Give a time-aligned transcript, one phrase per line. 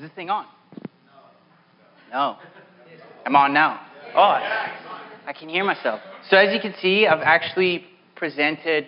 [0.00, 0.46] Is this thing on?
[2.10, 2.38] No.
[3.26, 3.82] I'm on now.
[4.16, 4.38] Oh,
[5.26, 6.00] I can hear myself.
[6.30, 7.84] So as you can see, I've actually
[8.16, 8.86] presented,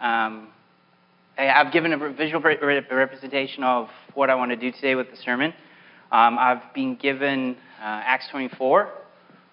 [0.00, 0.48] um,
[1.36, 5.52] I've given a visual representation of what I want to do today with the sermon.
[6.10, 8.88] Um, I've been given uh, Acts 24.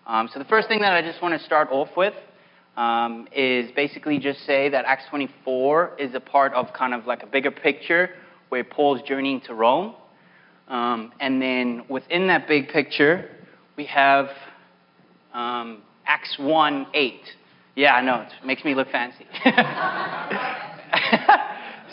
[0.05, 2.13] Um, so the first thing that I just want to start off with
[2.77, 7.23] um, is basically just say that Acts 24 is a part of kind of like
[7.23, 8.11] a bigger picture
[8.47, 9.93] where Paul's journeying to Rome.
[10.67, 13.29] Um, and then within that big picture,
[13.77, 14.27] we have
[15.33, 17.13] um, Acts 1 8.
[17.75, 19.25] Yeah, I know, it makes me look fancy.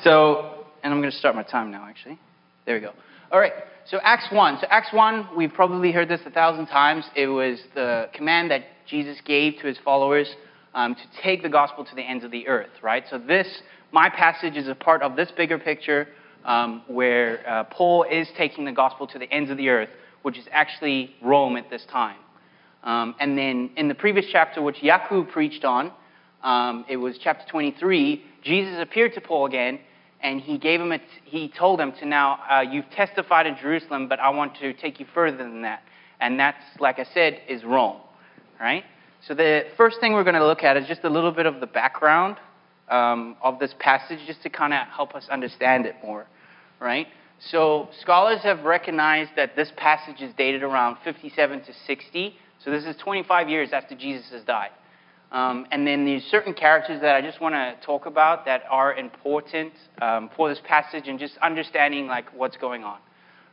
[0.02, 2.18] so, and I'm going to start my time now, actually.
[2.64, 2.92] There we go.
[3.30, 3.52] All right,
[3.86, 4.58] so Acts 1.
[4.60, 7.04] So, Acts 1, we've probably heard this a thousand times.
[7.14, 10.34] It was the command that Jesus gave to his followers
[10.74, 13.04] um, to take the gospel to the ends of the earth, right?
[13.10, 13.46] So, this,
[13.92, 16.08] my passage, is a part of this bigger picture
[16.44, 19.88] um, where uh, Paul is taking the gospel to the ends of the earth,
[20.22, 22.16] which is actually Rome at this time.
[22.82, 25.90] Um, and then in the previous chapter, which Yaku preached on,
[26.42, 29.80] um, it was chapter 23, Jesus appeared to Paul again,
[30.22, 34.08] and he gave him a, he told him to now, uh, you've testified in Jerusalem,
[34.08, 35.82] but I want to take you further than that.
[36.20, 38.00] And that's, like I said, is Rome,
[38.60, 38.84] right?
[39.26, 41.60] So the first thing we're going to look at is just a little bit of
[41.60, 42.36] the background
[42.90, 46.26] um, of this passage, just to kind of help us understand it more
[46.84, 47.08] right?
[47.50, 52.36] So scholars have recognized that this passage is dated around 57 to 60.
[52.64, 54.70] So this is 25 years after Jesus has died.
[55.32, 58.94] Um, and then there's certain characters that I just want to talk about that are
[58.94, 62.98] important um, for this passage and just understanding like what's going on,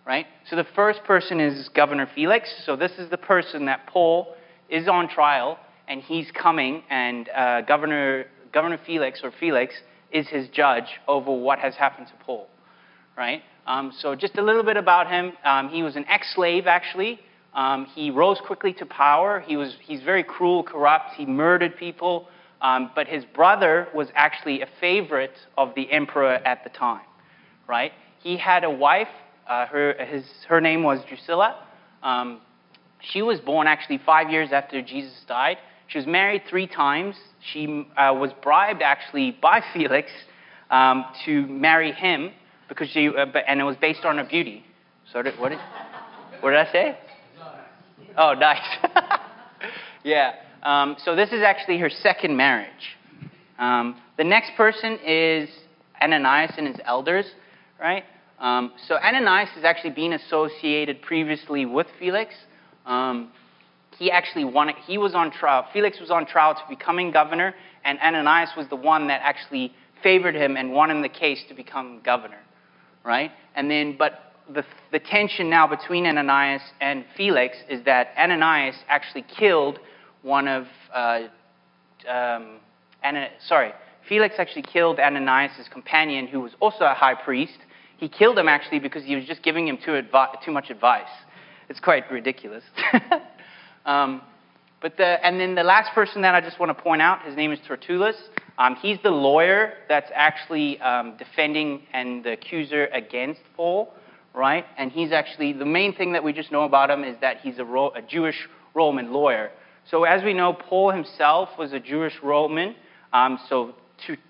[0.05, 0.27] right?
[0.47, 2.53] So the first person is Governor Felix.
[2.65, 4.35] So this is the person that Paul
[4.69, 9.73] is on trial and he's coming, and uh, Governor Governor Felix or Felix
[10.11, 12.47] is his judge over what has happened to Paul
[13.21, 13.43] right?
[13.67, 15.33] Um, so just a little bit about him.
[15.45, 17.19] Um, he was an ex-slave, actually.
[17.53, 19.43] Um, he rose quickly to power.
[19.45, 21.11] He was, he's very cruel, corrupt.
[21.15, 22.27] He murdered people.
[22.63, 27.05] Um, but his brother was actually a favorite of the emperor at the time,
[27.67, 27.91] right?
[28.23, 29.13] He had a wife.
[29.47, 31.63] Uh, her, his, her name was Drusilla.
[32.01, 32.41] Um,
[33.01, 35.57] she was born actually five years after Jesus died.
[35.89, 37.15] She was married three times.
[37.53, 40.09] She uh, was bribed actually by Felix
[40.71, 42.31] um, to marry him
[42.71, 44.63] because she, uh, and it was based on her beauty.
[45.11, 45.59] So did, what did,
[46.39, 46.97] what did I say?
[48.17, 48.63] Oh, nice.
[50.05, 50.35] yeah.
[50.63, 52.95] Um, so this is actually her second marriage.
[53.59, 55.49] Um, the next person is
[56.01, 57.25] Ananias and his elders,
[57.77, 58.05] right?
[58.39, 62.33] Um, so Ananias has actually been associated previously with Felix.
[62.85, 63.33] Um,
[63.97, 65.65] he actually wanted, he was on trial.
[65.73, 67.53] Felix was on trial to becoming governor,
[67.83, 71.53] and Ananias was the one that actually favored him and won him the case to
[71.53, 72.39] become governor
[73.03, 73.31] right?
[73.55, 79.23] And then, but the, the tension now between Ananias and Felix is that Ananias actually
[79.23, 79.79] killed
[80.21, 81.21] one of, uh,
[82.09, 82.59] um,
[83.47, 83.73] sorry,
[84.07, 87.57] Felix actually killed Ananias' companion, who was also a high priest.
[87.97, 91.03] He killed him actually because he was just giving him too, advi- too much advice.
[91.69, 92.63] It's quite ridiculous.
[93.85, 94.21] um,
[94.81, 97.35] but the, and then the last person that I just want to point out, his
[97.35, 98.15] name is Tertullus.
[98.57, 103.93] Um, he's the lawyer that's actually um, defending and the accuser against Paul,
[104.33, 104.65] right?
[104.77, 107.59] And he's actually, the main thing that we just know about him is that he's
[107.59, 109.51] a, Ro- a Jewish Roman lawyer.
[109.89, 112.75] So as we know, Paul himself was a Jewish Roman.
[113.13, 113.75] Um, so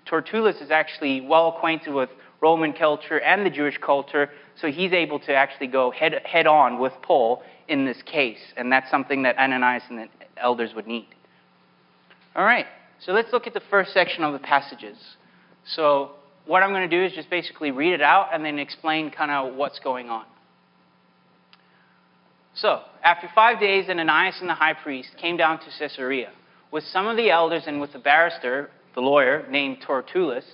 [0.06, 2.10] Tertullus is actually well acquainted with
[2.42, 4.28] Roman culture and the Jewish culture,
[4.60, 8.40] so he's able to actually go head, head on with Paul in this case.
[8.56, 11.08] And that's something that Ananias and elders would need.
[12.34, 12.66] All right.
[13.04, 14.96] So let's look at the first section of the passages.
[15.66, 16.12] So
[16.46, 19.30] what I'm going to do is just basically read it out and then explain kind
[19.30, 20.24] of what's going on.
[22.54, 26.30] So, after five days, Ananias and the high priest came down to Caesarea
[26.70, 30.44] with some of the elders and with the barrister, the lawyer, named Tertullus.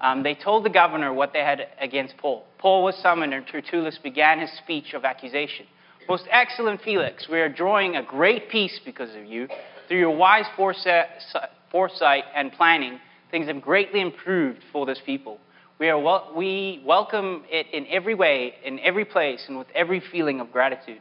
[0.00, 2.44] Um, they told the governor what they had against Paul.
[2.58, 5.66] Paul was summoned, and Tertullus began his speech of accusation.
[6.10, 9.46] Most excellent Felix, we are drawing a great peace because of you.
[9.86, 12.98] Through your wise foresight, and planning,
[13.30, 15.38] things have greatly improved for this people.
[15.78, 20.02] We, are wel- we welcome it in every way, in every place, and with every
[20.10, 20.98] feeling of gratitude.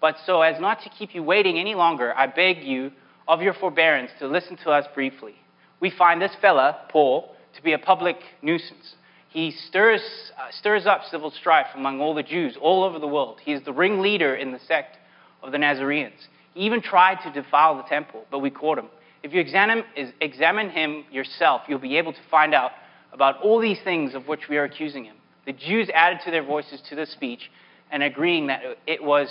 [0.00, 2.92] But so as not to keep you waiting any longer, I beg you
[3.26, 5.34] of your forbearance to listen to us briefly.
[5.80, 8.94] We find this fella, Paul, to be a public nuisance.
[9.34, 10.00] He stirs,
[10.38, 13.40] uh, stirs up civil strife among all the Jews all over the world.
[13.44, 14.96] He is the ringleader in the sect
[15.42, 16.28] of the Nazarenes.
[16.54, 18.86] He even tried to defile the temple, but we caught him.
[19.24, 19.82] If you examine,
[20.20, 22.70] examine him yourself, you'll be able to find out
[23.12, 25.16] about all these things of which we are accusing him.
[25.46, 27.50] The Jews added to their voices to this speech,
[27.90, 29.28] and agreeing that it was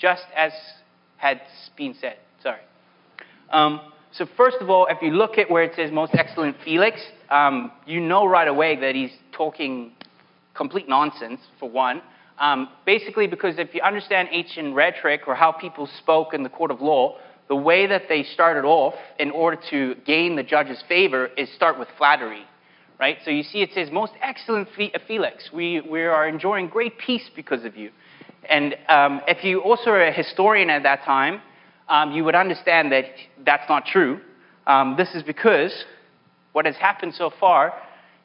[0.00, 0.52] just as
[1.16, 1.40] had
[1.76, 2.16] been said.
[2.42, 2.60] Sorry.
[3.50, 7.00] Um, so, first of all, if you look at where it says most excellent Felix,
[7.30, 9.92] um, you know right away that he's talking
[10.54, 12.02] complete nonsense, for one.
[12.38, 16.70] Um, basically, because if you understand ancient rhetoric or how people spoke in the court
[16.70, 17.16] of law,
[17.48, 21.78] the way that they started off in order to gain the judge's favor is start
[21.78, 22.44] with flattery.
[22.98, 23.18] Right?
[23.24, 24.68] So you see, it says, Most excellent
[25.08, 27.90] Felix, we, we are enjoying great peace because of you.
[28.48, 31.40] And um, if you also are a historian at that time,
[31.92, 33.04] um, you would understand that
[33.44, 34.18] that's not true.
[34.66, 35.84] Um, this is because
[36.52, 37.74] what has happened so far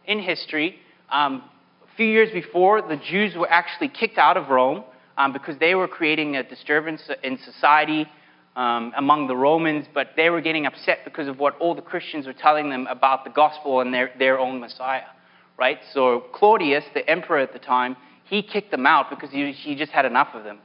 [0.05, 0.77] in history,
[1.11, 1.43] um,
[1.83, 4.85] a few years before, the Jews were actually kicked out of Rome
[5.17, 8.07] um, because they were creating a disturbance in society
[8.55, 12.25] um, among the Romans, but they were getting upset because of what all the Christians
[12.25, 15.07] were telling them about the gospel and their, their own Messiah.
[15.59, 15.79] Right?
[15.93, 19.91] So Claudius, the emperor at the time, he kicked them out because he, he just
[19.91, 20.59] had enough of them.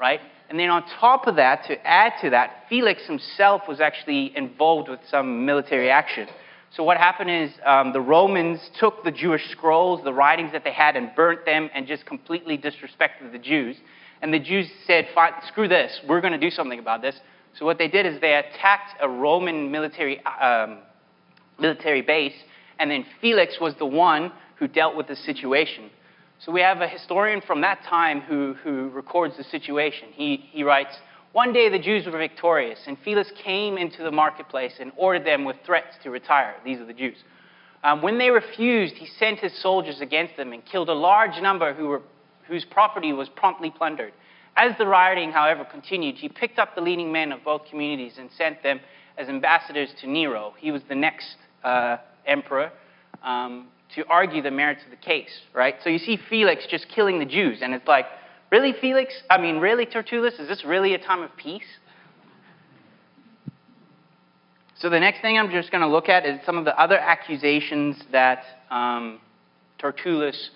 [0.00, 0.20] Right?
[0.48, 4.88] And then on top of that, to add to that, Felix himself was actually involved
[4.88, 6.26] with some military action.
[6.74, 10.72] So what happened is um, the Romans took the Jewish scrolls, the writings that they
[10.72, 13.76] had, and burnt them and just completely disrespected the Jews.
[14.22, 15.08] And the Jews said,
[15.46, 17.18] screw this, we're going to do something about this.
[17.58, 20.78] So what they did is they attacked a Roman military, um,
[21.58, 22.34] military base,
[22.78, 25.90] and then Felix was the one who dealt with the situation.
[26.40, 30.08] So we have a historian from that time who, who records the situation.
[30.12, 30.94] He, he writes,
[31.32, 35.44] One day the Jews were victorious, and Felix came into the marketplace and ordered them
[35.44, 36.54] with threats to retire.
[36.64, 37.16] These are the Jews.
[37.82, 41.74] Um, when they refused, he sent his soldiers against them and killed a large number
[41.74, 42.02] who were,
[42.46, 44.12] whose property was promptly plundered.
[44.56, 48.30] As the rioting, however, continued, he picked up the leading men of both communities and
[48.36, 48.80] sent them
[49.16, 50.54] as ambassadors to Nero.
[50.58, 52.70] He was the next uh, emperor
[53.22, 55.76] um, to argue the merits of the case, right?
[55.82, 58.06] So you see Felix just killing the Jews, and it's like,
[58.50, 59.12] really, Felix?
[59.30, 60.38] I mean, really, Tertullus?
[60.38, 61.62] Is this really a time of peace?
[64.80, 66.96] So the next thing I'm just going to look at is some of the other
[66.96, 69.20] accusations that um,
[69.78, 70.50] Tertullus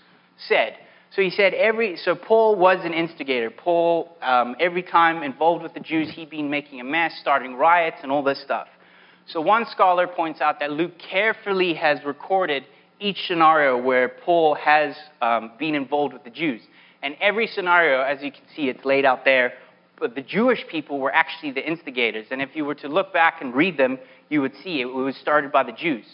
[0.49, 0.77] said.
[1.15, 3.51] So he said every, so Paul was an instigator.
[3.51, 7.99] Paul, um, every time involved with the Jews, he'd been making a mess, starting riots
[8.03, 8.69] and all this stuff.
[9.27, 12.65] So one scholar points out that Luke carefully has recorded
[13.03, 16.63] each scenario where Paul has um, been involved with the Jews.
[17.03, 19.55] And every scenario, as you can see, it's laid out there.
[19.99, 22.27] But the Jewish people were actually the instigators.
[22.31, 25.17] And if you were to look back and read them, you would see it was
[25.17, 26.05] started by the Jews,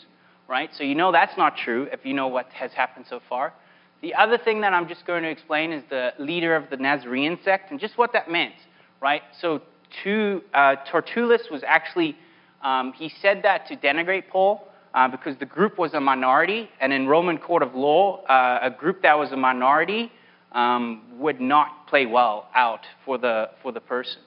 [0.49, 0.71] right?
[0.75, 3.53] So you know that's not true if you know what has happened so far.
[4.01, 7.39] The other thing that I'm just going to explain is the leader of the Nazarene
[7.45, 8.55] sect and just what that meant,
[9.01, 9.23] right?
[9.41, 9.63] So
[10.05, 12.17] to, uh, Tertullus was actually,
[12.63, 16.93] um, he said that to denigrate Paul uh, because the group was a minority, and
[16.93, 20.11] in Roman court of law, uh, a group that was a minority
[20.53, 24.23] um, would not play well out for the, for the person,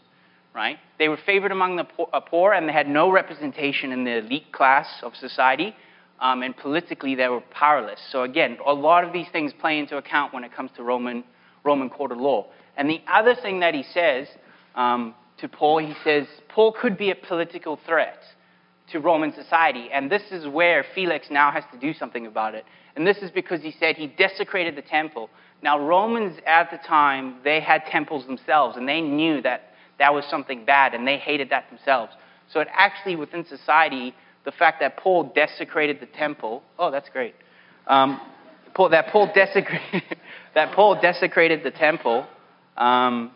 [0.54, 0.78] right?
[1.00, 4.52] They were favored among the uh, poor, and they had no representation in the elite
[4.52, 5.76] class of society
[6.22, 8.00] um, and politically they were powerless.
[8.12, 11.24] So again, a lot of these things play into account when it comes to Roman
[11.64, 12.48] Roman court of law.
[12.78, 14.28] And the other thing that he says
[14.76, 18.20] um, to Paul, he says Paul could be a political threat
[18.92, 22.66] to Roman society, and this is where Felix now has to do something about it.
[22.96, 25.30] And this is because he said he desecrated the temple.
[25.62, 30.26] Now Romans at the time they had temples themselves, and they knew that that was
[30.30, 32.14] something bad, and they hated that themselves.
[32.52, 36.64] So it actually within society the fact that Paul desecrated the temple.
[36.80, 37.36] Oh, that's great.
[37.88, 38.20] Um,
[38.74, 40.04] Paul, that, Paul desecrated,
[40.56, 42.26] that Paul desecrated the temple.
[42.78, 43.32] Um,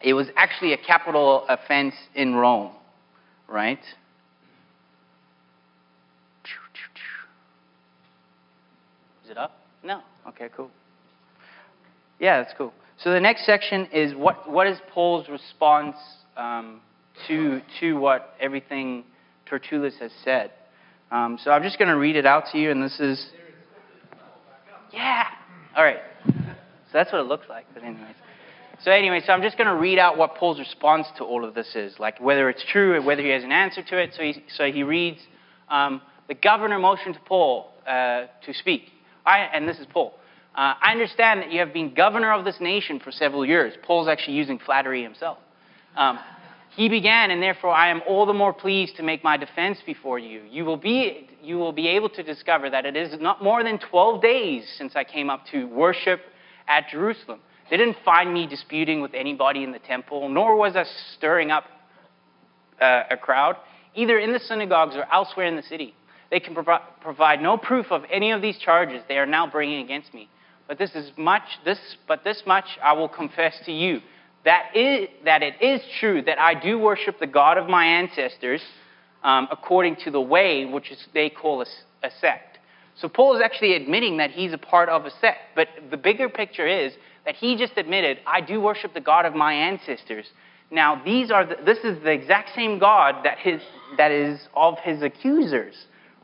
[0.00, 2.72] it was actually a capital offense in Rome,
[3.48, 3.80] right?
[9.26, 9.58] Is it up?
[9.82, 10.02] No.
[10.28, 10.70] Okay, cool.
[12.20, 12.72] Yeah, that's cool.
[13.02, 15.96] So the next section is what, what is Paul's response
[16.36, 16.80] um,
[17.26, 19.02] to, to what everything
[19.50, 20.52] Tertullus has said.
[21.10, 23.30] Um, so I'm just going to read it out to you, and this is.
[24.92, 25.24] Yeah!
[25.76, 25.98] All right.
[26.28, 26.32] So
[26.92, 28.14] that's what it looks like, but, anyways.
[28.84, 31.52] So, anyway, so I'm just going to read out what Paul's response to all of
[31.52, 34.10] this is, like whether it's true or whether he has an answer to it.
[34.16, 35.18] So he, so he reads
[35.68, 38.92] um, The governor motioned to Paul uh, to speak.
[39.26, 40.14] I, and this is Paul.
[40.54, 43.74] Uh, I understand that you have been governor of this nation for several years.
[43.82, 45.38] Paul's actually using flattery himself.
[45.96, 46.18] Um,
[46.76, 50.18] he began, and therefore I am all the more pleased to make my defense before
[50.18, 50.42] you.
[50.50, 53.78] You will be, you will be able to discover that it is not more than
[53.78, 56.20] 12 days since I came up to worship
[56.68, 57.40] at Jerusalem.
[57.70, 60.84] They didn't find me disputing with anybody in the temple, nor was I
[61.16, 61.64] stirring up
[62.80, 63.56] uh, a crowd,
[63.94, 65.94] either in the synagogues or elsewhere in the city.
[66.30, 69.84] They can provi- provide no proof of any of these charges they are now bringing
[69.84, 70.28] against me.
[70.68, 71.78] but this is much this
[72.08, 74.00] but this much I will confess to you
[74.44, 78.62] that is that it is true that I do worship the God of my ancestors
[79.24, 81.66] um, according to the way which is, they call a,
[82.06, 82.58] a sect.
[82.94, 86.28] So Paul is actually admitting that he's a part of a sect, but the bigger
[86.28, 86.92] picture is
[87.24, 90.26] that he just admitted I do worship the God of my ancestors.
[90.70, 93.60] Now these are the, this is the exact same God that his
[93.98, 95.74] that is of his accusers,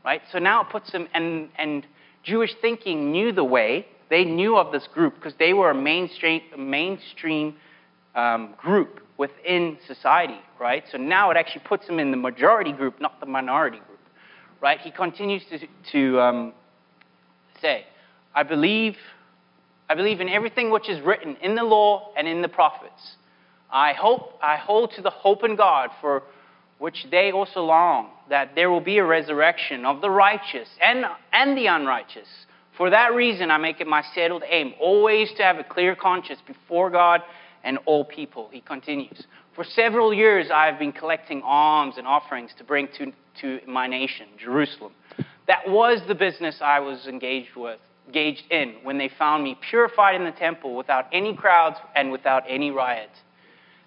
[0.03, 0.21] right?
[0.31, 1.85] So now it puts him and and
[2.23, 3.85] Jewish thinking knew the way.
[4.09, 7.55] They knew of this group because they were a mainstream, mainstream
[8.15, 10.83] um, group within society, right?
[10.91, 13.99] So now it actually puts him in the majority group, not the minority group,
[14.61, 14.79] right?
[14.79, 15.59] He continues to,
[15.91, 16.53] to um,
[17.61, 17.85] say,
[18.35, 18.95] I believe,
[19.89, 23.15] I believe in everything which is written in the law and in the prophets.
[23.71, 26.23] I hope, I hold to the hope in God for
[26.77, 31.57] which they also long, that there will be a resurrection of the righteous and, and
[31.57, 32.27] the unrighteous.
[32.77, 36.39] For that reason, I make it my settled aim always to have a clear conscience
[36.45, 37.21] before God
[37.63, 38.49] and all people.
[38.51, 39.25] He continues.
[39.55, 43.11] For several years, I have been collecting alms and offerings to bring to,
[43.41, 44.93] to my nation, Jerusalem.
[45.47, 50.15] That was the business I was engaged with, engaged in when they found me purified
[50.15, 53.11] in the temple without any crowds and without any riot.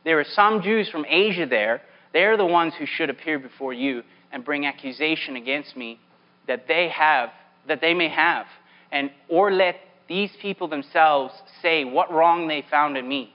[0.04, 1.82] There are some Jews from Asia there
[2.16, 4.02] they're the ones who should appear before you
[4.32, 5.98] and bring accusation against me
[6.46, 7.30] that they have,
[7.68, 8.46] that they may have,
[8.92, 9.76] and or let
[10.08, 13.32] these people themselves say what wrong they found in me.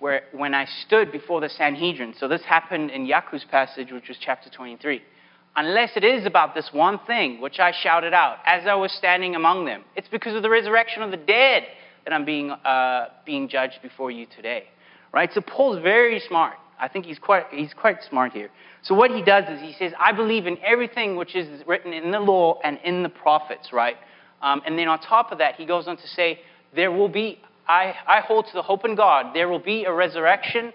[0.00, 4.16] Where when I stood before the Sanhedrin, so this happened in Yaku's passage, which was
[4.20, 5.02] chapter 23.
[5.56, 9.34] Unless it is about this one thing which I shouted out as I was standing
[9.34, 11.64] among them, it's because of the resurrection of the dead
[12.04, 14.64] that I'm being uh, being judged before you today.
[15.12, 15.30] Right?
[15.32, 16.54] So Paul's very smart.
[16.80, 18.50] I think he's quite, he's quite smart here.
[18.82, 22.10] So what he does is he says, I believe in everything which is written in
[22.10, 23.96] the law and in the prophets, right?
[24.40, 26.40] Um, and then on top of that, he goes on to say,
[26.74, 29.92] there will be, I, I hold to the hope in God, there will be a
[29.92, 30.72] resurrection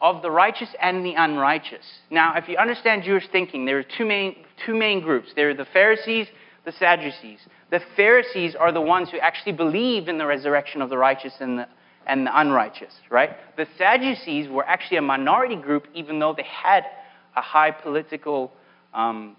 [0.00, 1.84] of the righteous and the unrighteous.
[2.10, 4.36] Now, if you understand Jewish thinking, there are two main,
[4.66, 5.28] two main groups.
[5.34, 6.26] There are the Pharisees,
[6.64, 7.38] the Sadducees.
[7.70, 11.58] The Pharisees are the ones who actually believe in the resurrection of the righteous and
[11.58, 11.68] the
[12.06, 13.30] and the unrighteous, right?
[13.56, 16.84] The Sadducees were actually a minority group, even though they had
[17.36, 18.52] a high political
[18.92, 19.36] um,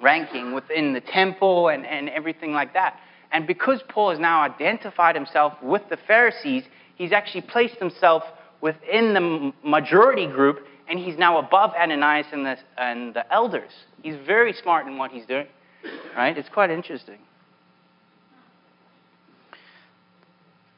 [0.00, 2.98] ranking within the temple and, and everything like that.
[3.30, 6.64] And because Paul has now identified himself with the Pharisees,
[6.96, 8.22] he's actually placed himself
[8.60, 13.70] within the majority group, and he's now above Ananias and the, and the elders.
[14.02, 15.46] He's very smart in what he's doing,
[16.16, 16.36] right?
[16.36, 17.18] It's quite interesting.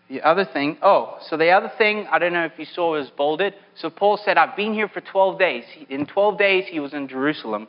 [0.08, 3.10] The other thing, oh, so the other thing, I don't know if you saw was
[3.16, 3.54] bolded.
[3.76, 5.64] So Paul said, I've been here for 12 days.
[5.88, 7.68] In 12 days, he was in Jerusalem.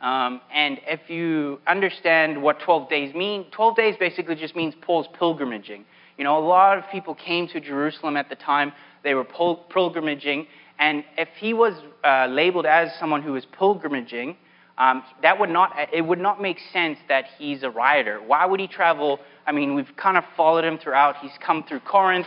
[0.00, 5.08] Um, and if you understand what 12 days mean, 12 days basically just means Paul's
[5.18, 5.84] pilgrimaging.
[6.18, 8.72] You know, a lot of people came to Jerusalem at the time.
[9.02, 10.46] They were pilgrimaging.
[10.78, 11.74] And if he was
[12.04, 14.36] uh, labeled as someone who was pilgrimaging,
[14.82, 18.18] um, that would not, it would not make sense that he's a rioter.
[18.18, 21.16] Why would he travel I mean, we've kind of followed him throughout.
[21.20, 22.26] He's come through Corinth,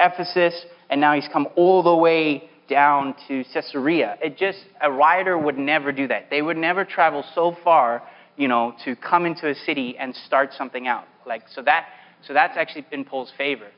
[0.00, 4.16] Ephesus, and now he's come all the way down to Caesarea.
[4.20, 6.30] It just, a rioter would never do that.
[6.30, 8.02] They would never travel so far,
[8.36, 11.04] you know, to come into a city and start something out.
[11.24, 11.86] Like, so that,
[12.26, 13.68] so that's actually in Paul's favor.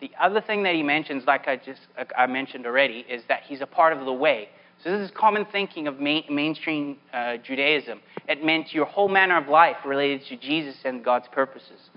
[0.00, 1.80] The other thing that he mentions, like I just
[2.16, 4.48] I mentioned already, is that he's a part of the way.
[4.82, 8.00] So this is common thinking of main, mainstream uh, Judaism.
[8.28, 11.90] It meant your whole manner of life related to Jesus and God's purposes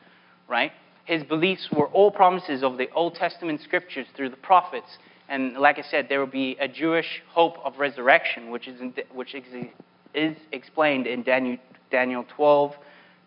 [0.52, 0.74] right?
[1.06, 4.98] His beliefs were all promises of the Old Testament scriptures through the prophets.
[5.30, 8.94] And like I said, there will be a Jewish hope of resurrection, which is, in,
[9.14, 9.34] which
[10.14, 11.58] is explained in Daniel,
[11.90, 12.74] Daniel 12,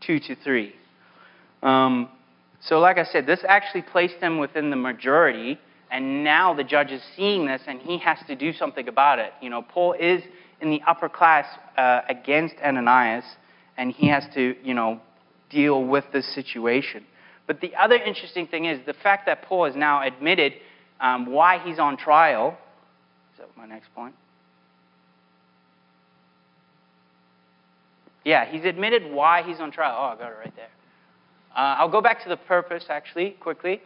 [0.07, 0.75] 2 to 3.
[1.63, 2.11] Um,
[2.61, 5.59] so, like I said, this actually placed them within the majority,
[5.95, 9.33] and now the judge is seeing this, and he has to do something about it.
[9.41, 10.25] You know, Paul is
[10.61, 11.47] in the upper class
[11.79, 13.25] uh, against Ananias,
[13.79, 15.01] and he has to, you know,
[15.51, 17.05] deal with this situation.
[17.47, 20.55] But the other interesting thing is the fact that Paul has now admitted
[21.01, 22.59] um, why he's on trial.
[23.35, 24.17] Is that my next point?
[28.25, 29.97] Yeah, he's admitted why he's on trial.
[29.97, 30.71] Oh, I got it right there.
[31.55, 33.81] Uh, I'll go back to the purpose, actually, quickly.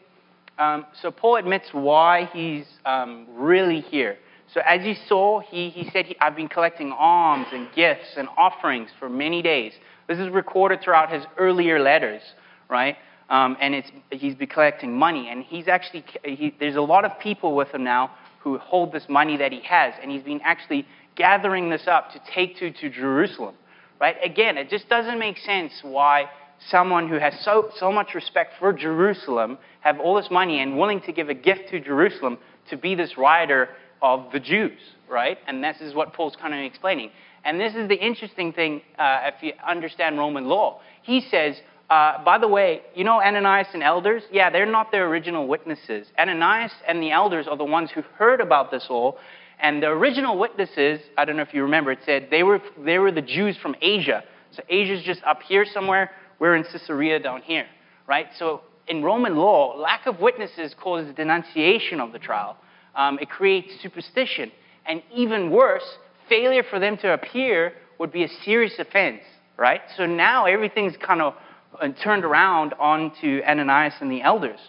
[0.58, 4.18] Um, so Paul admits why he's um, really here.
[4.52, 8.28] So as you saw, he, he said, he, I've been collecting alms and gifts and
[8.36, 9.72] offerings for many days.
[10.08, 12.22] This is recorded throughout his earlier letters,
[12.68, 12.96] right?
[13.30, 15.28] um, and it's, he's been collecting money.
[15.30, 18.10] And he's actually, he, there's a lot of people with him now
[18.40, 20.86] who hold this money that he has, and he's been actually
[21.16, 23.54] gathering this up to take to, to Jerusalem,
[24.00, 24.16] right?
[24.24, 26.26] Again, it just doesn't make sense why
[26.70, 31.00] someone who has so, so much respect for Jerusalem have all this money and willing
[31.02, 32.38] to give a gift to Jerusalem
[32.70, 33.68] to be this rider
[34.02, 35.38] of the Jews, right?
[35.46, 37.10] And this is what Paul's kind of explaining.
[37.44, 40.80] And this is the interesting thing uh, if you understand Roman law.
[41.02, 41.56] He says,
[41.88, 44.22] uh, by the way, you know Ananias and elders?
[44.30, 46.06] Yeah, they're not the original witnesses.
[46.18, 49.18] Ananias and the elders are the ones who heard about this all.
[49.60, 52.98] And the original witnesses, I don't know if you remember, it said they were, they
[52.98, 54.22] were the Jews from Asia.
[54.52, 56.10] So Asia's just up here somewhere.
[56.38, 57.66] We're in Caesarea down here,
[58.06, 58.26] right?
[58.38, 62.56] So in Roman law, lack of witnesses causes denunciation of the trial.
[62.94, 64.50] Um, it creates superstition.
[64.86, 65.84] And even worse,
[66.28, 69.20] failure for them to appear would be a serious offense,
[69.56, 69.80] right?
[69.96, 71.34] So now everything's kind of
[71.80, 74.60] uh, turned around onto Ananias and the elders.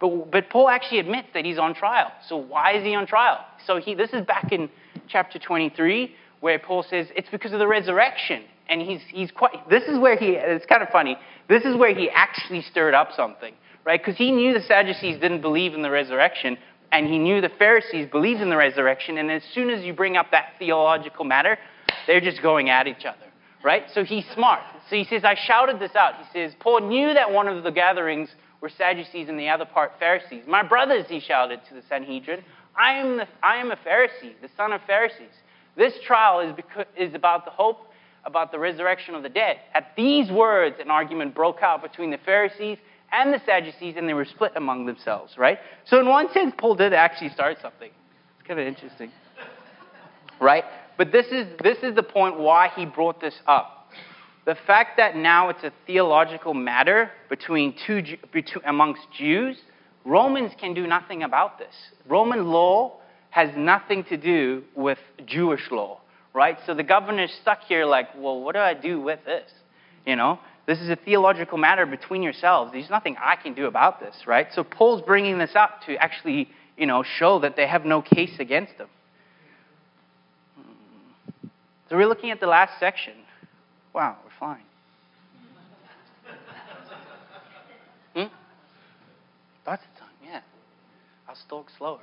[0.00, 2.10] But, but Paul actually admits that he's on trial.
[2.28, 3.44] So why is he on trial?
[3.66, 4.68] So he, this is back in
[5.08, 8.44] chapter 23 where Paul says it's because of the resurrection.
[8.68, 11.16] And he's, he's quite, this is where he, it's kind of funny,
[11.48, 13.98] this is where he actually stirred up something, right?
[13.98, 16.58] Because he knew the Sadducees didn't believe in the resurrection,
[16.92, 19.18] and he knew the Pharisees believed in the resurrection.
[19.18, 21.58] And as soon as you bring up that theological matter,
[22.06, 23.26] they're just going at each other,
[23.64, 23.84] right?
[23.94, 24.60] So he's smart.
[24.90, 26.14] So he says, I shouted this out.
[26.16, 28.28] He says, Paul knew that one of the gatherings
[28.60, 30.44] were Sadducees and the other part Pharisees.
[30.46, 32.42] My brothers, he shouted to the Sanhedrin,
[32.78, 35.34] I am, the, I am a Pharisee, the son of Pharisees.
[35.76, 37.87] This trial is, because, is about the hope
[38.24, 39.56] about the resurrection of the dead.
[39.74, 42.78] At these words, an argument broke out between the Pharisees
[43.12, 45.58] and the Sadducees, and they were split among themselves, right?
[45.86, 47.90] So, in one sense, Paul did actually start something.
[48.38, 49.10] It's kind of interesting,
[50.40, 50.64] right?
[50.98, 53.88] But this is, this is the point why he brought this up.
[54.44, 59.58] The fact that now it's a theological matter between two, between, amongst Jews,
[60.04, 61.74] Romans can do nothing about this.
[62.06, 62.96] Roman law
[63.30, 66.00] has nothing to do with Jewish law,
[66.34, 66.58] right?
[66.66, 69.50] So the governor's stuck here like, well, what do I do with this?
[70.06, 72.72] You know, this is a theological matter between yourselves.
[72.72, 74.46] There's nothing I can do about this, right?
[74.54, 78.38] So Paul's bringing this up to actually, you know, show that they have no case
[78.38, 78.88] against them.
[81.88, 83.14] So we're looking at the last section.
[83.94, 84.64] Wow, we're flying.
[88.28, 88.34] hmm?
[89.66, 90.40] Lots of time, yeah.
[91.26, 92.00] I'll talk slower.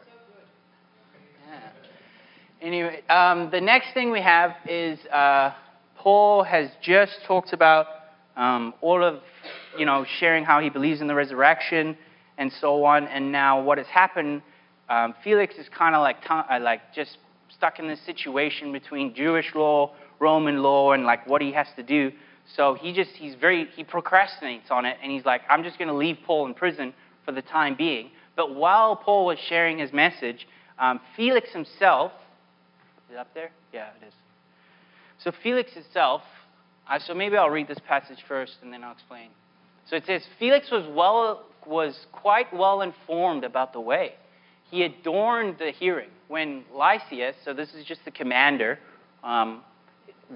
[1.48, 1.70] Yeah.
[2.66, 5.54] Anyway, um, the next thing we have is uh,
[5.98, 7.86] Paul has just talked about
[8.36, 9.20] um, all of,
[9.78, 11.96] you know, sharing how he believes in the resurrection
[12.40, 13.06] and so on.
[13.06, 14.42] And now what has happened,
[14.90, 17.20] um, Felix is kind of like, uh, like just
[17.56, 21.84] stuck in this situation between Jewish law, Roman law, and like what he has to
[21.84, 22.12] do.
[22.56, 25.90] So he just, he's very, he procrastinates on it, and he's like, I'm just going
[25.90, 28.10] to leave Paul in prison for the time being.
[28.36, 30.48] But while Paul was sharing his message,
[30.80, 32.12] um, Felix himself,
[33.16, 33.52] it up there?
[33.74, 34.14] Yeah, it is.
[35.24, 36.22] So Felix itself,
[36.90, 39.30] uh, so maybe I'll read this passage first and then I'll explain.
[39.90, 44.14] So it says Felix was well was quite well informed about the way.
[44.70, 48.78] He adorned the hearing when Lysias, so this is just the commander,
[49.24, 49.62] um,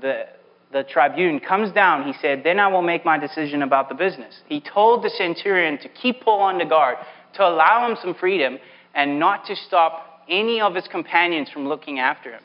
[0.02, 0.26] the
[0.72, 2.04] the tribune comes down.
[2.04, 5.78] He said, "Then I will make my decision about the business." He told the centurion
[5.80, 6.98] to keep Paul under guard,
[7.34, 8.60] to allow him some freedom,
[8.94, 12.42] and not to stop any of his companions from looking after him.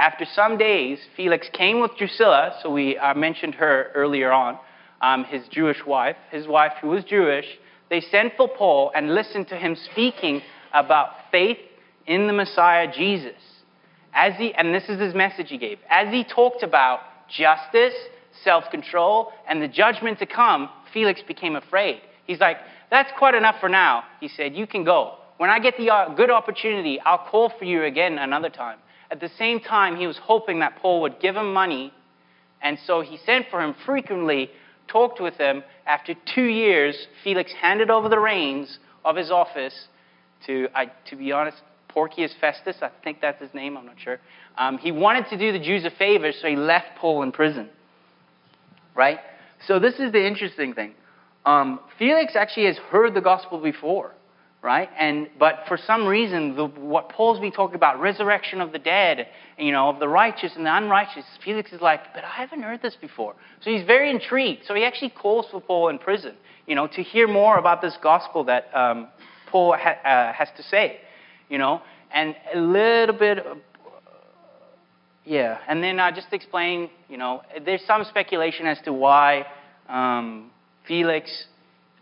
[0.00, 4.58] After some days, Felix came with Drusilla, so we uh, mentioned her earlier on,
[5.02, 7.44] um, his Jewish wife, his wife who was Jewish.
[7.90, 10.40] They sent for Paul and listened to him speaking
[10.72, 11.58] about faith
[12.06, 13.36] in the Messiah Jesus.
[14.14, 15.78] As he, and this is his message he gave.
[15.90, 17.92] As he talked about justice,
[18.42, 22.00] self control, and the judgment to come, Felix became afraid.
[22.26, 22.56] He's like,
[22.90, 24.04] That's quite enough for now.
[24.18, 25.16] He said, You can go.
[25.36, 28.78] When I get the uh, good opportunity, I'll call for you again another time.
[29.10, 31.92] At the same time, he was hoping that Paul would give him money,
[32.62, 34.50] and so he sent for him frequently,
[34.86, 35.64] talked with him.
[35.86, 39.88] After two years, Felix handed over the reins of his office
[40.46, 44.20] to, I, to be honest, Porcius Festus, I think that's his name, I'm not sure.
[44.56, 47.68] Um, he wanted to do the Jews a favor, so he left Paul in prison.
[48.94, 49.18] Right?
[49.66, 50.94] So this is the interesting thing.
[51.44, 54.12] Um, Felix actually has heard the gospel before
[54.62, 54.88] right?
[54.98, 59.28] And but for some reason, the, what Paul's been talking about, resurrection of the dead,
[59.58, 62.82] you know, of the righteous and the unrighteous, Felix is like, but I haven't heard
[62.82, 63.34] this before.
[63.62, 64.66] So he's very intrigued.
[64.66, 66.34] So he actually calls for Paul in prison,
[66.66, 69.08] you know, to hear more about this gospel that um,
[69.50, 70.98] Paul ha- uh, has to say,
[71.48, 71.80] you know,
[72.12, 73.38] and a little bit.
[73.38, 73.58] Of,
[75.24, 79.46] yeah, and then uh, just explain, you know, there's some speculation as to why
[79.88, 80.50] um,
[80.88, 81.46] Felix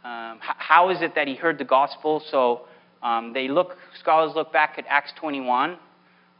[0.05, 2.23] um, how is it that he heard the gospel?
[2.31, 2.63] So
[3.03, 5.77] um, they look, scholars look back at Acts 21,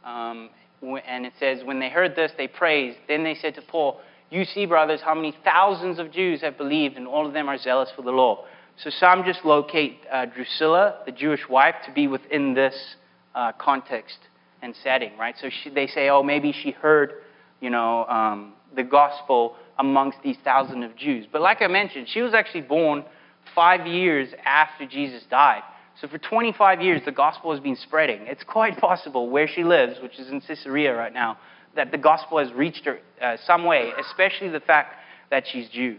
[0.03, 0.49] um,
[0.81, 2.97] and it says, when they heard this, they praised.
[3.07, 6.95] Then they said to Paul, You see, brothers, how many thousands of Jews have believed,
[6.95, 8.45] and all of them are zealous for the law.
[8.83, 12.95] So some just locate uh, Drusilla, the Jewish wife, to be within this
[13.35, 14.17] uh, context
[14.61, 15.35] and setting, right?
[15.41, 17.13] So she, they say, oh, maybe she heard,
[17.59, 21.25] you know, um, the gospel amongst these thousands of Jews.
[21.29, 23.03] But like I mentioned, she was actually born
[23.53, 25.61] five years after Jesus died.
[26.01, 28.21] So for 25 years, the gospel has been spreading.
[28.23, 31.37] It's quite possible where she lives, which is in Caesarea right now,
[31.75, 34.95] that the gospel has reached her uh, some way, especially the fact
[35.29, 35.97] that she's Jew,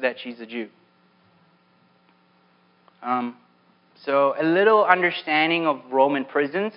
[0.00, 0.68] that she's a Jew.
[3.02, 3.36] Um,
[4.04, 6.72] so a little understanding of Roman prisons.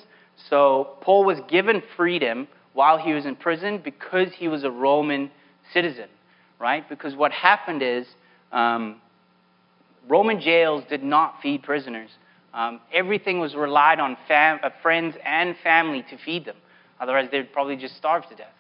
[0.50, 5.30] So Paul was given freedom while he was in prison because he was a Roman
[5.74, 6.08] citizen,
[6.60, 6.88] right?
[6.88, 8.08] Because what happened is
[8.52, 9.02] um,
[10.08, 12.10] Roman jails did not feed prisoners.
[12.54, 16.58] Um, everything was relied on fam- uh, friends and family to feed them.
[17.00, 18.54] Otherwise, they'd probably just starve to death.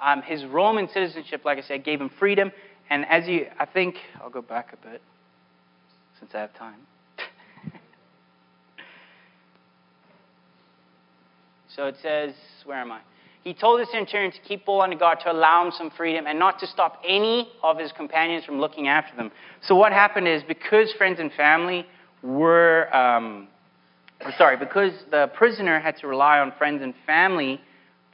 [0.00, 2.50] Um, his Roman citizenship, like I said, gave him freedom.
[2.90, 5.00] And as you, I think, I'll go back a bit
[6.18, 6.80] since I have time.
[11.74, 13.00] so it says, where am I?
[13.46, 16.36] He told his centurion to keep Paul under guard to allow him some freedom and
[16.36, 19.30] not to stop any of his companions from looking after them.
[19.62, 21.86] So what happened is because friends and family
[22.24, 23.46] were, um,
[24.36, 27.60] sorry, because the prisoner had to rely on friends and family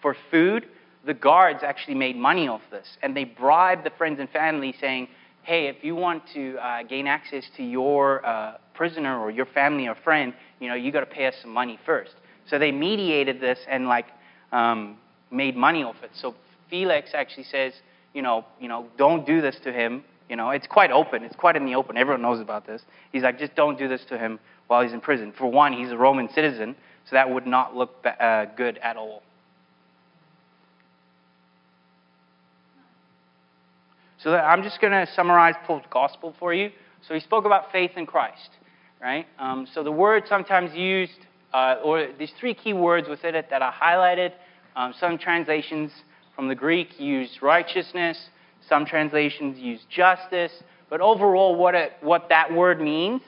[0.03, 0.67] for food,
[1.07, 2.99] the guards actually made money off this.
[3.03, 5.09] And they bribed the friends and family saying,
[5.45, 9.89] hey, if you want to uh, gain access to your uh, prisoner or your family
[9.89, 12.13] or friend, you know, you got to pay us some money first.
[12.51, 14.09] So they mediated this and like
[14.53, 14.99] um,
[15.33, 16.11] made money off it.
[16.15, 16.35] So
[16.71, 17.73] Felix actually says,
[18.15, 20.05] you know, you know, don't do this to him.
[20.29, 21.25] You know, it's quite open.
[21.25, 21.97] It's quite in the open.
[21.97, 22.83] Everyone knows about this.
[23.13, 25.33] He's like, just don't do this to him while he's in prison.
[25.37, 26.75] For one, he's a Roman citizen,
[27.09, 29.23] so that would not look uh, good at all.
[34.23, 36.71] So I'm just going to summarize Paul's gospel for you.
[37.07, 38.51] So he spoke about faith in Christ,
[39.01, 39.27] right?
[39.39, 43.63] Um, so the word sometimes used, uh, or these three key words within it that
[43.63, 44.33] are highlighted.
[44.77, 45.93] Um, some translations
[46.35, 48.19] from the Greek use righteousness.
[48.69, 50.53] Some translations use justice.
[50.89, 53.23] But overall, what, it, what that word means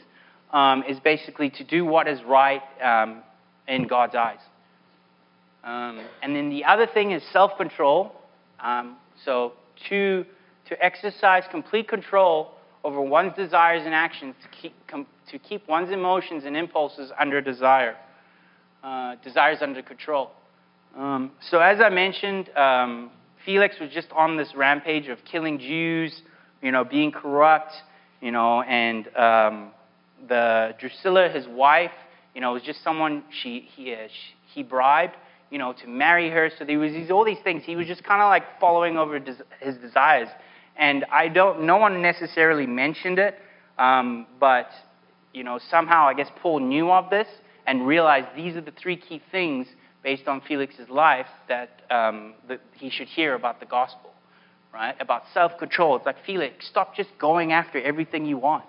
[0.52, 3.22] um, is basically to do what is right um,
[3.66, 4.38] in God's eyes.
[5.64, 8.12] Um, and then the other thing is self control.
[8.60, 9.54] Um, so
[9.88, 10.24] to
[10.68, 12.52] to exercise complete control
[12.84, 17.40] over one's desires and actions to keep, com, to keep one's emotions and impulses under
[17.40, 17.96] desire,
[18.82, 20.30] uh, desires under control.
[20.96, 23.10] Um, so, as I mentioned, um,
[23.44, 26.22] Felix was just on this rampage of killing Jews,
[26.62, 27.72] you know, being corrupt,
[28.20, 29.72] you know, and um,
[30.28, 31.90] the Drusilla, his wife,
[32.34, 35.14] you know, was just someone she he uh, she, he bribed,
[35.50, 36.48] you know, to marry her.
[36.58, 37.64] So there was these, all these things.
[37.64, 40.28] He was just kind of like following over des- his desires.
[40.76, 43.36] And I don't, no one necessarily mentioned it,
[43.78, 44.68] um, but,
[45.32, 47.28] you know, somehow I guess Paul knew of this
[47.66, 49.68] and realized these are the three key things
[50.04, 54.10] based on Felix's life that, um, that he should hear about the gospel,
[54.72, 54.94] right?
[55.00, 55.96] About self control.
[55.96, 58.66] It's like, Felix, stop just going after everything you want.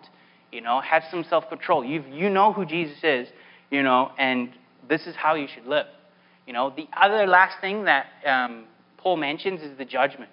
[0.52, 1.84] You know, have some self control.
[1.84, 3.28] You you know who Jesus is,
[3.70, 4.50] you know, and
[4.88, 5.88] this is how you should live.
[6.48, 8.66] You know, the other last thing that um,
[8.98, 10.32] Paul mentions is the judgment,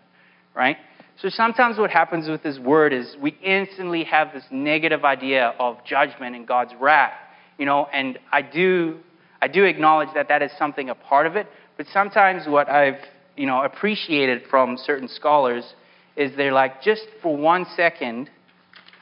[0.55, 0.77] right?
[1.21, 5.85] So sometimes what happens with this word is we instantly have this negative idea of
[5.85, 7.13] judgment and God's wrath,
[7.59, 8.99] you know, and I do,
[9.43, 13.01] I do acknowledge that that is something a part of it, but sometimes what I've,
[13.37, 15.75] you know, appreciated from certain scholars
[16.17, 18.31] is they're like, just for one second,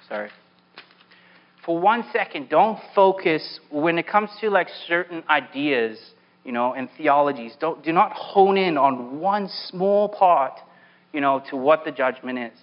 [0.09, 0.31] sorry,
[1.65, 5.99] for one second, don't focus when it comes to like certain ideas,
[6.45, 7.53] you know, and theologies.
[7.61, 10.55] Don't, do not hone in on one small part
[11.13, 12.59] you know, to what the judgment is.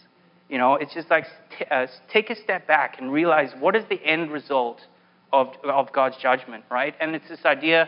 [0.49, 1.25] You know, it's just like
[1.57, 4.79] t- uh, take a step back and realize what is the end result
[5.31, 6.95] of, of God's judgment, right?
[6.99, 7.87] And it's this idea.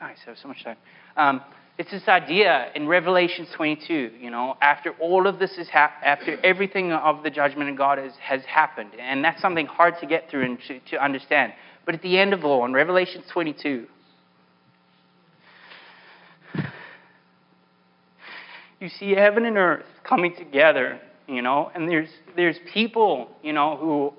[0.00, 0.76] Nice, I have so much time.
[1.16, 1.42] Um,
[1.78, 4.12] it's this idea in Revelation 22.
[4.20, 7.98] You know, after all of this is hap- after everything of the judgment of God
[7.98, 11.52] is, has happened, and that's something hard to get through and to, to understand.
[11.86, 13.86] But at the end of all, in Revelation 22,
[18.80, 23.76] you see heaven and earth coming together, you know, and there's there's people, you know,
[23.76, 24.12] who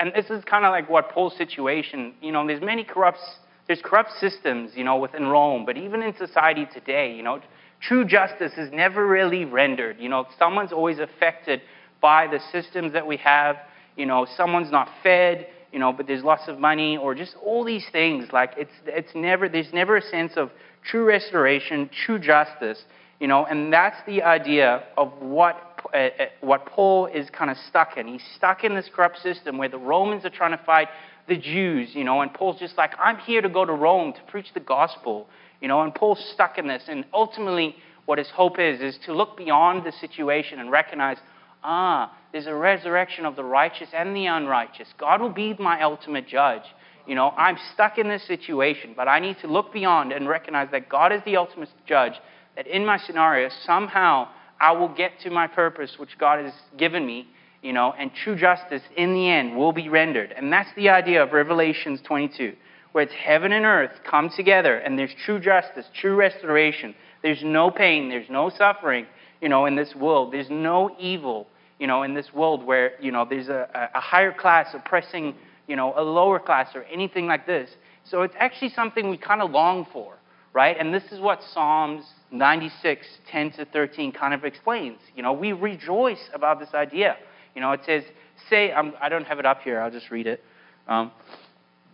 [0.00, 3.18] and this is kind of like what Paul's situation, you know, there's many corrupt
[3.66, 7.40] there's corrupt systems, you know, within Rome, but even in society today, you know,
[7.80, 9.96] true justice is never really rendered.
[10.00, 11.62] You know, someone's always affected
[12.00, 13.56] by the systems that we have.
[13.96, 17.64] You know, someone's not fed, you know, but there's lots of money, or just all
[17.64, 18.28] these things.
[18.32, 20.50] Like it's it's never there's never a sense of
[20.84, 22.82] true restoration, true justice.
[23.20, 27.56] You know, and that's the idea of what uh, uh, what Paul is kind of
[27.68, 28.06] stuck in.
[28.06, 30.88] He's stuck in this corrupt system where the Romans are trying to fight
[31.28, 34.20] the Jews, you know, and Paul's just like, I'm here to go to Rome to
[34.28, 35.28] preach the gospel,
[35.60, 36.84] you know, and Paul's stuck in this.
[36.88, 41.18] And ultimately, what his hope is, is to look beyond the situation and recognize,
[41.62, 44.88] ah, there's a resurrection of the righteous and the unrighteous.
[44.98, 46.62] God will be my ultimate judge.
[47.06, 50.68] You know, I'm stuck in this situation, but I need to look beyond and recognize
[50.72, 52.14] that God is the ultimate judge,
[52.56, 54.28] that in my scenario, somehow
[54.60, 57.26] I will get to my purpose, which God has given me,
[57.62, 60.32] you know, and true justice in the end will be rendered.
[60.36, 62.54] And that's the idea of Revelations 22,
[62.92, 66.94] where it's heaven and earth come together, and there's true justice, true restoration.
[67.22, 69.06] There's no pain, there's no suffering,
[69.40, 70.32] you know, in this world.
[70.32, 71.46] There's no evil,
[71.78, 75.34] you know, in this world where, you know, there's a, a higher class oppressing,
[75.66, 77.70] you know, a lower class or anything like this.
[78.04, 80.16] So it's actually something we kind of long for,
[80.52, 80.76] right?
[80.78, 84.98] And this is what Psalms 96, 10 to 13 kind of explains.
[85.16, 87.16] You know, we rejoice about this idea.
[87.54, 88.04] You know, it says,
[88.48, 90.42] say, I'm, I do not have it up here, I'll just read it.
[90.86, 91.10] Um,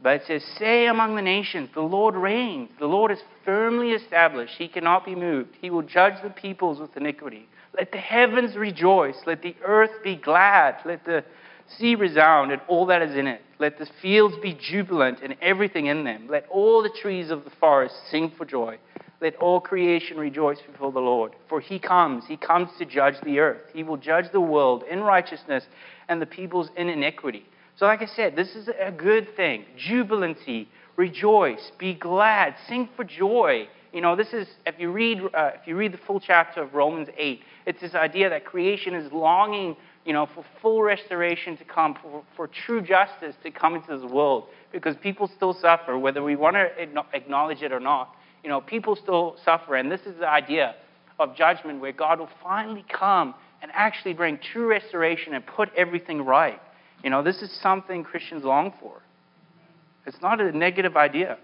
[0.03, 2.71] but it says, Say among the nations, the Lord reigns.
[2.79, 4.55] The Lord is firmly established.
[4.59, 5.57] He cannot be moved.
[5.61, 7.49] He will judge the peoples with iniquity.
[7.77, 9.17] Let the heavens rejoice.
[9.27, 10.77] Let the earth be glad.
[10.85, 11.25] Let the
[11.79, 13.41] sea resound and all that is in it.
[13.59, 16.29] Let the fields be jubilant and everything in them.
[16.31, 18.79] Let all the trees of the forest sing for joy.
[19.21, 21.33] Let all creation rejoice before the Lord.
[21.49, 22.25] For he comes.
[22.27, 23.63] He comes to judge the earth.
[23.73, 25.65] He will judge the world in righteousness
[26.09, 27.45] and the peoples in iniquity.
[27.77, 29.65] So, like I said, this is a good thing.
[29.77, 33.69] Jubilancy, rejoice, be glad, sing for joy.
[33.93, 36.75] You know, this is if you read uh, if you read the full chapter of
[36.75, 41.65] Romans eight, it's this idea that creation is longing, you know, for full restoration to
[41.65, 46.23] come, for, for true justice to come into this world, because people still suffer, whether
[46.23, 46.69] we want to
[47.15, 48.15] acknowledge it or not.
[48.47, 50.77] You know, people still suffer, and this is the idea
[51.19, 56.23] of judgment where God will finally come and actually bring true restoration and put everything
[56.23, 56.61] right.
[57.03, 59.03] You know, this is something Christians long for.
[60.07, 61.39] It's not a negative idea.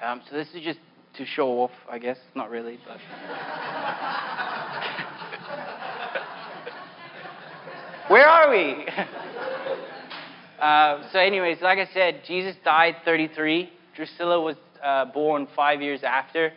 [0.00, 0.78] Um, so this is just
[1.16, 2.18] to show off, I guess.
[2.36, 2.98] Not really, but.
[8.12, 8.86] Where are we?
[10.62, 13.70] uh, so, anyways, like I said, Jesus died 33.
[13.96, 16.52] Drusilla was uh, born five years after.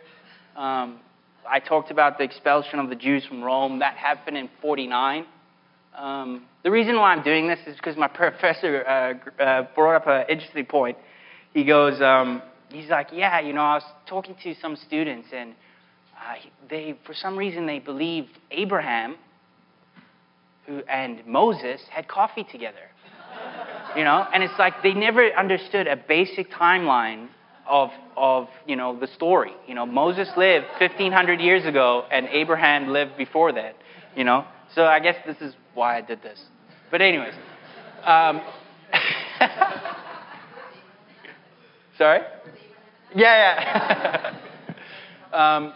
[0.56, 1.00] Um,
[1.48, 3.80] I talked about the expulsion of the Jews from Rome.
[3.80, 5.26] That happened in 49.
[5.96, 10.06] Um, the reason why I'm doing this is because my professor uh, uh, brought up
[10.06, 10.96] an interesting point.
[11.52, 15.52] He goes, um, he's like, yeah, you know, I was talking to some students, and
[16.16, 16.34] uh,
[16.70, 19.16] they, for some reason, they believed Abraham
[20.66, 22.90] who, and Moses had coffee together.
[23.96, 27.28] you know, and it's like they never understood a basic timeline
[27.68, 29.52] of, of you know, the story.
[29.66, 33.76] You know, Moses lived 1,500 years ago, and Abraham lived before that.
[34.16, 34.44] You know,
[34.74, 36.38] so I guess this is why I did this.
[36.90, 37.34] But anyways,
[38.04, 38.42] um,
[41.98, 42.20] sorry.
[43.14, 44.34] Yeah,
[45.32, 45.32] yeah.
[45.56, 45.72] um,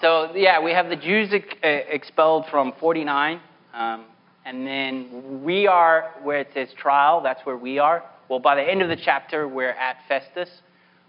[0.00, 3.40] so yeah, we have the Jews ex- uh, expelled from 49,
[3.72, 4.04] um,
[4.44, 7.22] and then we are where it says trial.
[7.22, 8.02] That's where we are.
[8.28, 10.48] Well, by the end of the chapter, we're at Festus.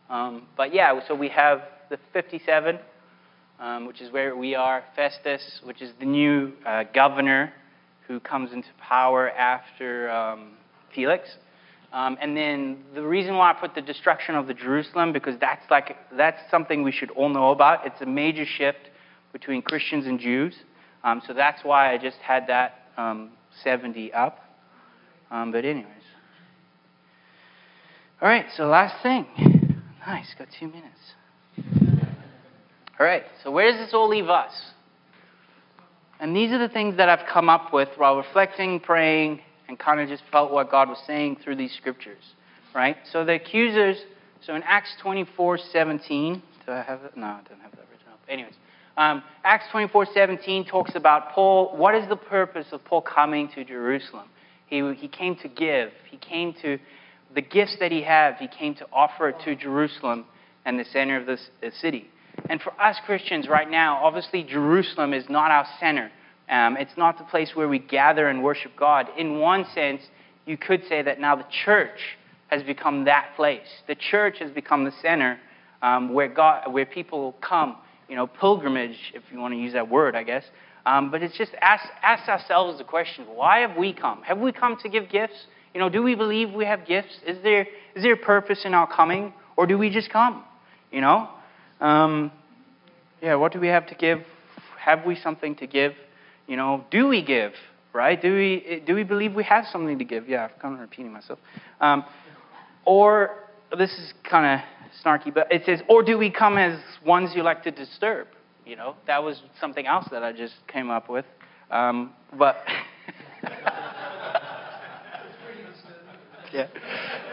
[0.10, 2.80] Um, but yeah, so we have the 57
[3.60, 7.54] um, which is where we are, Festus, which is the new uh, governor
[8.08, 10.52] who comes into power after um,
[10.94, 11.28] Felix.
[11.94, 15.64] Um, and then the reason why I put the destruction of the Jerusalem, because that's
[15.72, 17.86] like that's something we should all know about.
[17.86, 18.90] It's a major shift
[19.32, 20.56] between Christians and Jews.
[21.04, 23.32] Um, so that's why I just had that um,
[23.64, 24.40] 70 up.
[25.30, 25.92] But anyways.
[28.22, 29.55] All right, so last thing.
[30.06, 31.00] Nice, got two minutes.
[33.00, 34.52] All right, so where does this all leave us?
[36.20, 40.00] And these are the things that I've come up with while reflecting, praying, and kind
[40.00, 42.22] of just felt what God was saying through these scriptures.
[42.74, 42.98] Right?
[43.12, 43.98] So the accusers,
[44.46, 47.18] so in Acts 24 17, do I have it?
[47.18, 48.20] No, I don't have that written up.
[48.30, 48.54] Anyways,
[48.98, 51.76] um, Acts 24 17 talks about Paul.
[51.76, 54.28] What is the purpose of Paul coming to Jerusalem?
[54.68, 55.90] He, he came to give.
[56.10, 56.80] He came to,
[57.36, 60.26] the gifts that he had, he came to offer to Jerusalem
[60.66, 61.38] and the center of the
[61.82, 62.10] city.
[62.50, 66.12] And for us Christians right now, obviously Jerusalem is not our center.
[66.50, 69.08] Um, it's not the place where we gather and worship God.
[69.18, 70.02] In one sense,
[70.46, 72.18] you could say that now the church
[72.48, 73.68] has become that place.
[73.88, 75.40] The church has become the center
[75.82, 77.78] um, where God, where people come.
[78.08, 80.44] You know, pilgrimage, if you want to use that word, I guess.
[80.86, 84.22] Um, but it's just ask, ask ourselves the question: Why have we come?
[84.22, 85.48] Have we come to give gifts?
[85.76, 87.20] You know, do we believe we have gifts?
[87.28, 90.46] Is there is there purpose in our coming, or do we just come?
[90.90, 91.28] You know,
[91.82, 92.32] um,
[93.22, 94.20] yeah, what do we have to give?
[94.80, 95.92] Have we something to give?
[96.48, 97.52] You know, do we give?
[97.92, 98.22] Right?
[98.22, 100.30] Do we do we believe we have something to give?
[100.30, 101.40] Yeah, I'm kind of repeating myself.
[101.82, 102.06] Um,
[102.86, 103.32] or
[103.78, 104.66] this is kind of
[105.04, 108.28] snarky, but it says, or do we come as ones you like to disturb?
[108.66, 111.26] You know, that was something else that I just came up with.
[111.70, 112.64] Um, but
[116.56, 116.68] yeah.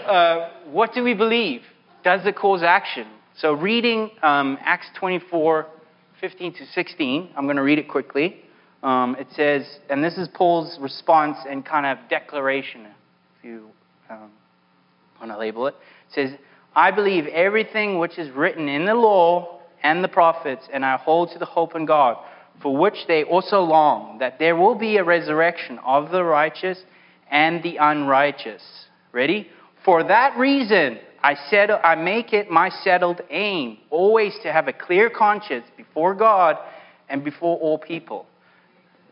[0.07, 1.63] Uh, what do we believe?
[2.03, 3.07] Does it cause action?
[3.37, 5.67] So, reading um, Acts 24,
[6.21, 8.43] 15 to 16, I'm going to read it quickly.
[8.83, 12.87] Um, it says, and this is Paul's response and kind of declaration,
[13.39, 13.69] if you
[14.11, 14.31] um,
[15.21, 15.75] want to label it.
[16.11, 16.39] It says,
[16.75, 21.31] I believe everything which is written in the law and the prophets, and I hold
[21.33, 22.17] to the hope in God,
[22.61, 26.79] for which they also long, that there will be a resurrection of the righteous
[27.31, 28.63] and the unrighteous.
[29.13, 29.49] Ready?
[29.85, 34.73] For that reason, I said I make it my settled aim always to have a
[34.73, 36.57] clear conscience before God
[37.09, 38.27] and before all people.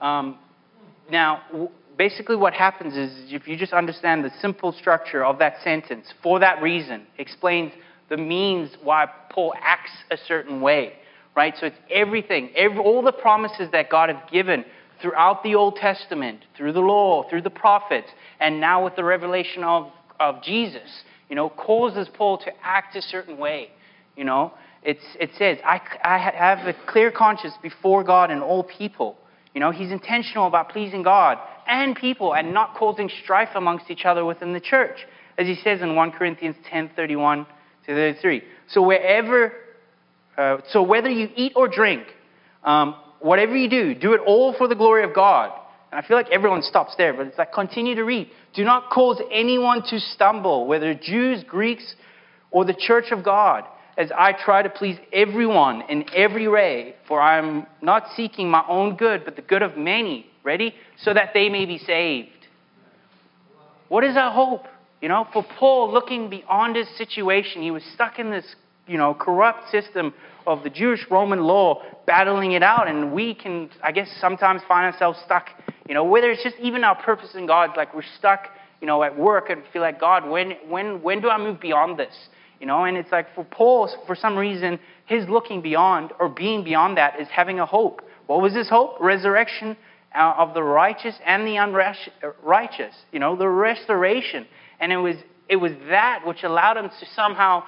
[0.01, 0.39] Um,
[1.11, 1.43] now,
[1.99, 6.41] basically, what happens is if you just understand the simple structure of that sentence, for
[6.41, 7.73] that reason, explains
[8.09, 10.95] the means why Paul acts a certain way,
[11.37, 11.55] right?
[11.61, 14.65] So it's everything, every, all the promises that God has given
[15.01, 18.09] throughout the Old Testament, through the law, through the prophets,
[18.41, 23.03] and now with the revelation of, of Jesus, you know, causes Paul to act a
[23.03, 23.71] certain way.
[24.17, 28.65] You know, it's, it says, I, I have a clear conscience before God and all
[28.65, 29.17] people.
[29.55, 34.05] You know, he's intentional about pleasing God and people and not causing strife amongst each
[34.05, 35.07] other within the church,
[35.39, 37.47] as he says in 1 Corinthians 10 31
[37.87, 38.43] to 33.
[38.69, 39.53] So, wherever,
[40.37, 42.07] uh, so whether you eat or drink,
[42.65, 45.53] um, whatever you do, do it all for the glory of God.
[45.93, 48.29] And I feel like everyone stops there, but it's like continue to read.
[48.55, 51.95] Do not cause anyone to stumble, whether Jews, Greeks,
[52.51, 53.65] or the church of God
[53.97, 58.65] as I try to please everyone in every way, for I am not seeking my
[58.69, 60.27] own good, but the good of many.
[60.43, 60.75] Ready?
[61.03, 62.29] So that they may be saved.
[63.89, 64.65] What is our hope?
[65.03, 68.45] You know, for Paul, looking beyond his situation, he was stuck in this,
[68.91, 70.13] you know, corrupt system
[70.49, 72.89] of the Jewish Roman law, battling it out.
[72.89, 75.47] And we can, I guess, sometimes find ourselves stuck,
[75.89, 78.49] you know, whether it's just even our purpose in God, like we're stuck,
[78.81, 82.01] you know, at work and feel like, God, when, when, when do I move beyond
[82.01, 82.15] this?
[82.59, 86.65] You know, and it's like for Paul, for some reason, his looking beyond or being
[86.65, 88.03] beyond that is having a hope.
[88.27, 88.97] What was his hope?
[89.01, 89.77] Resurrection
[90.15, 92.95] uh, of the righteous and the unrighteous.
[93.13, 94.47] You know, the restoration.
[94.81, 95.17] And it was,
[95.49, 97.63] it was that which allowed him to somehow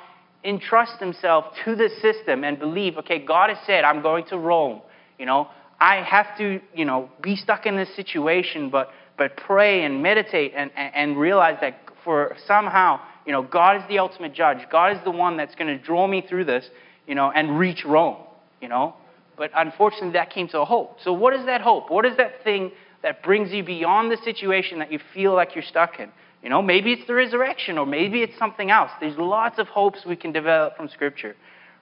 [0.45, 4.83] entrust himself to the system and believe, okay, God has said, I'm going to Rome.
[5.19, 5.49] You know,
[5.81, 10.53] I have to, you know, be stuck in this situation, but, but pray and meditate
[10.57, 14.59] and, and, and realize that for somehow you know, God is the ultimate judge.
[14.71, 16.69] God is the one that's going to draw me through this,
[17.07, 18.17] you know, and reach Rome,
[18.61, 18.95] you know.
[19.37, 20.99] But unfortunately, that came to a halt.
[21.03, 21.91] So, what is that hope?
[21.91, 25.65] What is that thing that brings you beyond the situation that you feel like you're
[25.65, 26.11] stuck in?
[26.43, 28.91] You know, maybe it's the resurrection, or maybe it's something else.
[29.01, 31.37] There's lots of hopes we can develop from Scripture,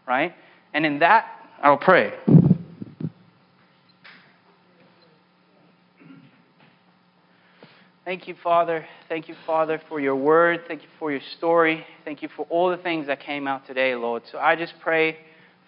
[0.06, 0.34] right?
[0.74, 1.26] And in that,
[1.62, 2.12] I'll pray.
[8.04, 8.84] Thank you, Father.
[9.08, 10.62] Thank you, Father, for your word.
[10.66, 11.86] Thank you for your story.
[12.04, 14.24] Thank you for all the things that came out today, Lord.
[14.32, 15.16] So I just pray,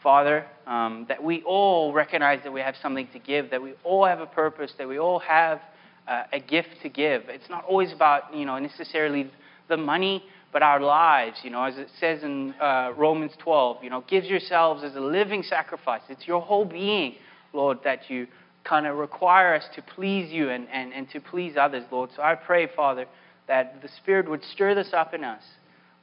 [0.02, 4.04] Father, um, that we all recognize that we have something to give, that we all
[4.04, 5.60] have a purpose, that we all have
[6.06, 7.22] uh, a gift to give.
[7.28, 9.30] It's not always about, you know, necessarily
[9.68, 13.90] the money, but our lives, you know, as it says in uh, Romans 12, you
[13.90, 16.02] know, give yourselves as a living sacrifice.
[16.08, 17.14] It's your whole being,
[17.52, 18.26] Lord, that you
[18.64, 22.10] kind of require us to please you and, and, and to please others, Lord.
[22.14, 23.06] So I pray, Father,
[23.48, 25.42] that the Spirit would stir this up in us,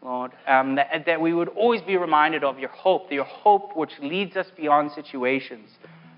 [0.02, 3.92] Lord, um, that, that we would always be reminded of your hope, your hope which
[4.02, 5.70] leads us beyond situations,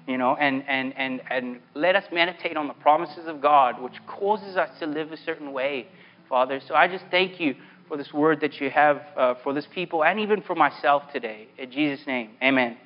[0.08, 3.96] you know, and, and, and, and let us meditate on the promises of God, which
[4.08, 5.88] causes us to live a certain way,
[6.28, 6.60] Father.
[6.68, 7.56] So I just thank you
[7.88, 11.48] for this word that you have uh, for this people and even for myself today.
[11.58, 12.78] In Jesus' name, amen.